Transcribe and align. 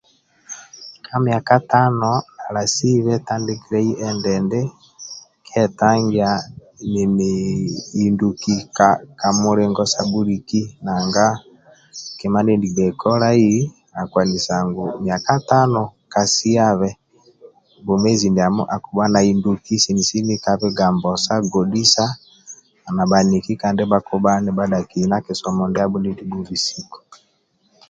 Ka 1.05 1.15
myaka 1.25 1.55
tano 1.71 2.09
alasibhe 2.47 3.15
tandikilyai 3.27 3.91
endindi 4.07 4.61
kye 5.45 5.63
tangiya 5.79 6.31
nini 6.93 7.31
hinduki 7.97 8.55
kamulinfo 9.19 9.83
sa 9.93 10.01
buliki 10.11 10.61
nanga 10.85 11.27
kima 12.17 12.39
ndieni 12.41 12.67
gbei 12.71 12.93
kolai 13.01 13.47
akuhanisa 14.01 14.55
ngu 14.67 14.83
myaka 15.05 15.33
tano 15.49 15.81
kasiyabhe 16.13 16.89
bwomezi 17.83 18.27
ndiamo 18.29 18.63
akibha 18.75 19.05
nahinduki 19.13 19.73
sini 20.07 20.35
ka 20.43 20.53
bhigambo 20.59 21.09
sa 21.25 21.35
godhisa 21.53 22.05
na 22.95 23.03
baniki 23.11 23.53
bakuba 23.91 24.31
ni 24.43 24.51
badaki 24.57 24.99
kisomo 25.25 25.63
ndiabo 25.67 25.95
ndienikiba 25.97 26.25
nini 26.29 26.37
bubhisiku 26.43 26.97